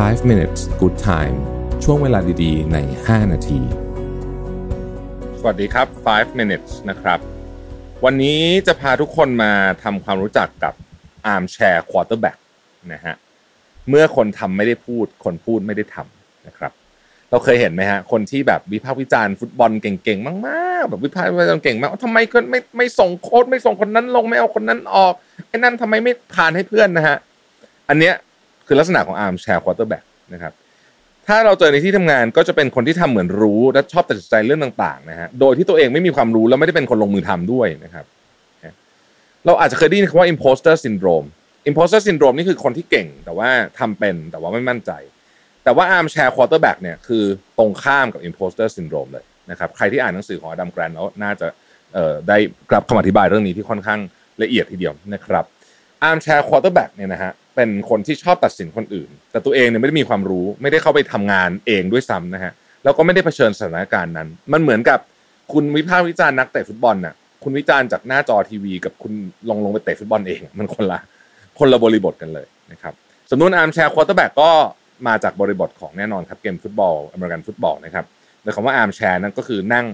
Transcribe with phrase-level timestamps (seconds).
[0.00, 1.36] 5 minutes good time
[1.84, 3.60] ช่วงเวลาดีๆ ใน 5 นาที
[5.38, 7.18] สวัสดีครับ 5 minutes นะครับ
[8.04, 9.52] วันนี้จะพาทุกคนมา
[9.82, 10.74] ทำความรู้จักกับ
[11.32, 12.38] armchair quarterback
[12.92, 13.14] นะฮะ
[13.88, 16.72] เมื่อคนทำไม่ได้พูด คนพูดไม่ได้ทำนะครับ
[17.30, 25.14] เราเคยเห็นไหมฮะ คนที่แบบวิพากษ์วิจารณ์ฟุตบอลเก่งๆ มากๆ แบบวิพากษ์วิจารณ์เก่งมากทำไมคนไม่ไม่ส่งโค้ดไม่ส่งคนนั้นลงไม่เอาคนนั้นออก
[25.48, 27.16] ไอ้นั่นทำไมไม่ผ่านให้เพื่อนนะฮะ
[27.90, 28.16] อันเนี้ย
[28.72, 30.04] คือลักษณะของ armchair quarterback
[30.34, 30.52] นะครับ
[31.26, 38.04] ถ้าเราเจอในที่ทำงานก็จะเป็นคนที่ทำเหมือนรู้และชอบตัดสินใจเรื่องต่างๆนะฮะโดยที่ตัวเองไม่มีความรู้แล้วไม่ได้เป็นคนลงมือทำด้วยนะครับ
[39.46, 41.26] เราอาจจะเคยได้ยินคำว่า imposter syndrome
[41.68, 44.90] imposter syndrome นี่คือคนที่เก่งแต่ว่าทำเป็นแต่ว่าไม่มั่นใจ
[45.64, 47.24] แต่ว่า armchair quarterback เนี่ยคือ
[47.58, 51.46] ตรงข้ามกับ imposter syndrome เลยนะครับใครที่อ่านหนังสือของอดัมแกรนแล้วน่าจะ
[52.28, 52.36] ได้
[52.70, 54.00] กลับคำอธิบายเรื่องนี้ที่ค่อนข้าง
[54.42, 55.44] ละเอียดทีเดียวนะครับ
[56.08, 62.52] armchair quarterback เนี่ยนะฮะ เป็นคนที่ชอบตัดสินคนอื่น แต่ตัวเองเนี่ยไม่ได้มีความรู้ ไม่ได้เข้าไปทำงานเองด้วยซ้ำนะฮะ
[62.84, 64.98] แล้วก็ไม่ได้เผชิญสถานการณ์นั้น มันเหมือนกับ
[65.52, 69.12] คุณวิพากษ์วิจารณ์นักเตะฟุตบอลน่ะคุณวิจารณ์จากหน้าจอทีวี กับคุณ
[69.48, 70.98] ลงลงไปเตะฟุตบอลเอง มันคนละ
[71.58, 72.94] คนละบริบทกันเลยนะครับ
[73.30, 74.50] สำนวน armchair quarterback ก็
[75.06, 78.04] มาจากบริบทของแน่นอนครับเกมฟุตบอลอเมริกันฟุตบอลนะครับ
[78.42, 79.86] โดยคำว่า armchair นั่นก็คือนั่ง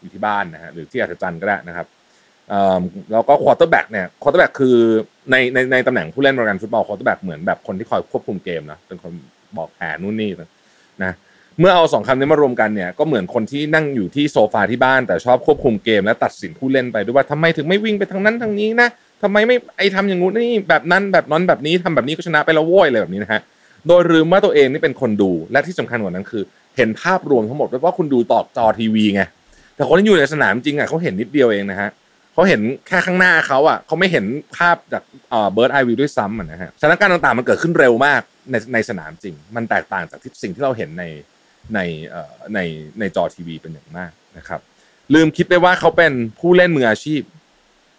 [0.00, 1.86] อยู่ที่บ้านนะฮะหรือที่อัฒจันทร์ก็ได้นะครับ
[3.12, 4.78] แล้วก็ quarterback เนี่ย quarterback คือ
[5.30, 9.12] ในในในตำแหน่งผู้เล่นอเมริกันฟุตบอล quarterback เหมือนแบบคนที่คอยควบคุมเกมนะเป็นคน
[9.56, 10.30] บอกแผนนู่นนี่
[11.04, 11.12] นะ
[11.60, 18.88] เมื่อเอาสองคำนี้มารวมกันเนี่ยก็เหมือนคนที่นั่งอยู่ที่โซฟาที่บ้าน แต่ชอบควบคุมเกมและตัดสินผู้เล่นไปด้วยว่าทำไมถึงไม่วิ่งไปทางนั้นทางนี้นะ
[19.22, 23.40] ทำไมไม่ไอทำอย่างงู้นนี่แบบนั้นแบบนั้นแบบนี้ทำแบบนี้ก็ชนะไปแล้วโว้ยอะไรแบบนี้นะฮะ
[23.86, 26.42] โดยลืมว่าตัวเองนี่เป็นคนดูและที่สำคัญกว่านั้นคือ
[26.76, 29.22] เห็นภาพรวมทั้งหมดเพราะคุณดูต่อจอทีวีไง
[29.76, 34.24] แต่คนที่อยู่ในสนามจริงอะเขาเห็นนิดเดียวเองนะฮะเขาเห็นแค่ข้างหน้าเขาอะเขาไม่เห็น
[34.56, 35.02] ภาพจาก
[35.52, 38.20] เบิร์ดไอวิวด้วยซ้ำนะฮะสถานการณ์ต่างๆมันเกิดขึ้นเร็วมาก
[38.50, 41.04] ในในสนามจริง มันแตกต่างจากที่สิ่งที่เราเห็นใน
[41.74, 41.80] ใน
[42.54, 42.58] ใน
[43.00, 44.60] ในจอทีวีเป็นอย่างมากนะครับ
[45.14, 47.22] ลืมคิดไปว่าเขาเป็นผู้เล่นมืออาชีพ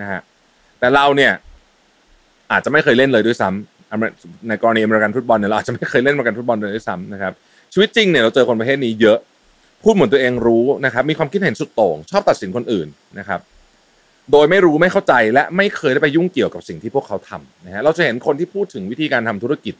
[0.00, 0.20] นะฮะ
[0.78, 1.32] แต่เราเนี่ย
[2.52, 7.32] อาจจะไม่เคยเล่นเลยด้วยซ้ำในกรณีอเมริกันฟุตบอลเนี่ยเราอาจจะไม่เคยเล่นอเมริกันฟุตบอลเลยด้วยซ้ำนะครับ
[7.72, 9.18] ชีวิตจริงเนี่ยเราเจอคนประเภทนี้เยอะ
[9.82, 12.88] พูดเหมือนตัวเองรู้นะครับ มีความคิดเห็นสุดโต่งชอบตัดสินคนอื่น
[13.18, 13.40] นะครับ
[14.32, 19.74] โดยไม่รู้ไม่เข้าใจและไม่เคยได้ไปยุ่งเกี่ยวกับสิ่งที่พวกเขาทำนะฮะเราจะเห็นคนที่พูดถึงวิธีการทำธุรกิจ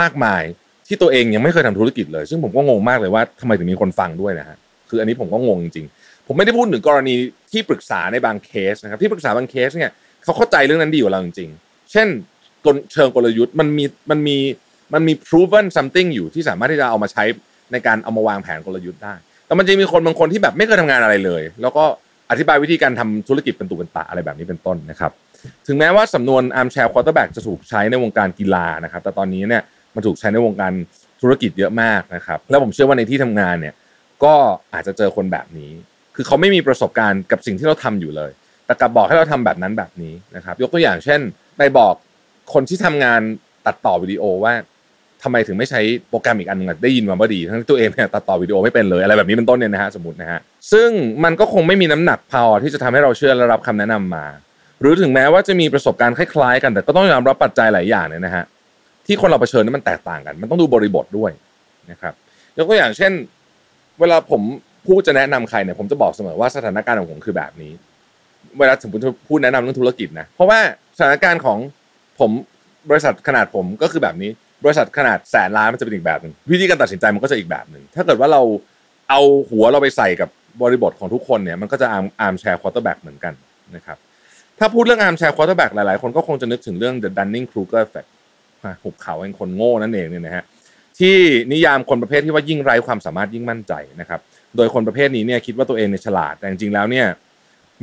[0.00, 0.42] มากมาย
[0.86, 4.56] ที่ตัวเองยังไม่เคยทำธุรกิจเลย ซึ่งผมก็งงมากเลยว่าทำไมถึงมีคนฟังด้วยนะฮะ
[4.88, 7.14] คืออันนี้ผมก็งงจริงๆผมไม่ได้พูดถึงกรณี
[7.52, 9.90] ที่ปรึกษาในบางเคสนะครับที่ปรึกษาบางเคสเนี่ย
[10.24, 12.08] เขาเข้าใจเรื่องนั้นดีกว่าเราจริงๆเช่น
[12.92, 14.36] เชิงกลยุทธ์มันมีมันมี
[14.94, 17.24] มันมี proven something อยู่ที่สามารถที่จะเอามาใช้
[17.72, 19.14] ในการเอามาวางแผนกลยุทธ์ได้
[19.46, 21.84] แต่มันจะมีคนบางคนที่แบบไม่เคยทำงานอะไรเลย แล้วก็
[22.32, 25.12] อธิบายวิธีการทำธุรกิจเป็นตุเป็นตะอะไรแบบนี้เป็นต้นนะครับ
[25.66, 29.62] ถึงแม้ว่าสำนวน armchair quarterback จะถูกใช้ในวงการกีฬานะครับ แต่ตอนนี้เนี่ย
[29.94, 30.72] มันถูกใช้ในวงการ
[31.22, 33.74] ธุรกิจเยอะมากนะครับ แล้วผมเชื่อว่าในที่ทำงานเนี่ย
[34.24, 34.34] ก็
[34.74, 35.70] อาจจะเจอคนแบบนี้
[36.14, 38.30] คือเขาไม่มีประสบการณ์กับสิ่งที่เราทำอยู่เลย
[38.66, 41.20] แต่กลับบอกให้เราทำแบบนั้นแบบนี้นะครับ ยกตัวอย่างเช่น
[41.56, 41.94] ไปบอก
[42.52, 43.20] คนที่ทำงาน
[43.66, 44.52] ตัดต่อวิดีโอว่า
[45.22, 50.40] ทำไมถึงไม่ใช้โปรแกรมอีกอันนึงได้ยินมาว่าดี ทั้งตัวเองเนี่ยตัดต่อวิดีโอไม่เป็นเลยอะไรแบบนี้เป็นต้นเนี่ยนะฮะสมมตินะฮะ
[50.72, 50.88] ซึ่ง
[51.24, 54.26] มันก็คงไม่มีน้ำหนักพอที่จะทำให้เราเชื่อและรับคำแนะนำมา
[54.80, 58.44] หรือถึงแม้ว่าจะมีประสบการณ์คล้ายๆ กัน แต่ก็ต้องยอมรับปัจจัยหลายอย่างเนี่ยนะฮะ
[59.06, 61.30] ที่คนเราเผชิญนั้นมันแตกต่างกัน มันต้องดูบริบทด้วย
[61.90, 62.14] นะครับ
[62.56, 63.12] ยกตัวอย่างเช่น
[64.00, 64.42] เวลาผม
[64.86, 67.72] พูดจะแนะนำใครเนี่ยผมจะบอกเสมอว่าสถานการณ์ของผมคือแบบนี้
[68.58, 70.58] เวลาถึงผมจะพูดแนะนำเรื่องธุรกิจนะเพราะว่า
[70.98, 71.58] สถานการณ์ของ
[72.20, 72.30] ผม
[72.90, 74.30] บริษัทขนาดผมก็คือแบบนี้
[74.64, 78.42] บริษัทขนาดแสนล้านมันจะเป็นอีกแบบหนึ่งวิธีการตัดสินใจมันก็จะอีกแบบหนึ่งถ้าเกิดว่าเรา
[79.10, 80.28] เอาหัวเราไปใส่กับ
[80.62, 83.34] บริบทของทุกคนเนี่ยมันก็จะ arm armchair quarterback เหมือนกัน
[83.76, 83.98] นะครับ
[84.58, 88.08] ถ้าพูดเรื่อง armchair quarterback หลายๆ คนก็คงจะนึกถึงเรื่อง the Dunning Kruger effect
[88.82, 90.44] หุบเขาแห่งคนโง่นั่นเองเนี่ยนะฮะ
[90.98, 91.16] ที่
[91.52, 94.20] นิยามคนประเภทที่ว่ายิ่งไร้ความสามารถยิ่งมั่นใจนะครับ
[94.56, 97.06] โดยคนประเภทนี้เนี่ยคิดว่าตัวเองเนี่ยฉลาดแต่จริงๆแล้วเนี่ย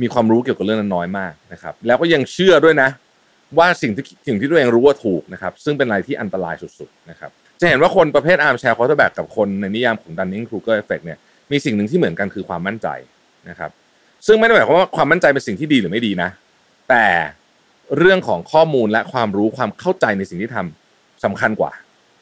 [0.02, 2.88] มีความรู้เกี่ยวกับเรื่องนั้นน้อยมากนะครับแล้วก็ยังเชื่อด้วยนะ
[3.58, 7.30] ว่าสิ่งที่สิ่งที่ตัวเองรู้ว่าถูกนะครับ ซึ่งเป็นอะไรที่อันตรายสุดๆนะครับ
[7.60, 11.18] จะเห็นว่าคนประเภท armchair quarterback กับคนในนิยามของ Dunning Kruger effect เนี่ย
[11.52, 12.88] มีสิ่งหนึ่งที่เหมือนกันคือความมั่นใจ
[13.48, 13.70] นะครับ
[14.26, 16.30] ซึ่งไม่ได้หมายความว่าความมั่นใจเป็นสิ่งที่ดีหรือไม่ดีนะ
[16.90, 17.06] แต่
[17.98, 21.72] เรื่องของข้อมูลและความรู้ความเข้าใจในสิ่งที่ทำสำคัญกว่า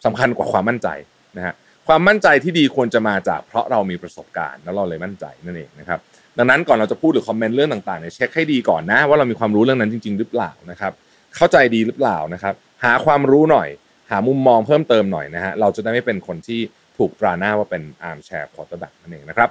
[0.05, 0.89] สำคัญกว่าความมั่นใจ
[1.37, 1.55] นะฮะ
[1.89, 5.99] ความมั่นใจที่ดีควรจะมาจาก เพราะเรามีประสบการณ์แล้วเราเลยมั่นใจนั่นเองนะครับ
[6.39, 10.93] ดังนั้นก่อนเราจะพูดหรือคอมเมนต์เรื่องต่างๆเนี่ยเช็คให้ดีก่อนนะ ว่าเรามีความรู้เรื่องนั้นจริง ๆ หรือเปล่านะครับ
[11.39, 12.55] เข้าใจดีหรือเปล่านะครับ
[12.85, 13.69] หาความรู้หน่อย
[14.11, 16.61] หามุมมองเพิ่มเติมหน่อยนะฮะเราจะได้ไม่เป็นคนที่
[16.99, 19.49] ถูกตราหน้าว่าเป็น armchair quarterback นั่นเองนะครับ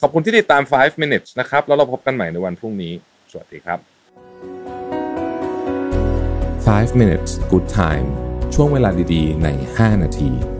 [0.00, 2.92] ขอบคุณที่ติดตาม 5 minutes นะครับแล้วเราพบกันใหม่ในวันพรุ่งนี้
[3.30, 3.78] สวัสดีครับ
[6.90, 8.06] 5 minutes good time
[8.54, 10.59] ช่วงเวลาดีๆ ใน 5 นาที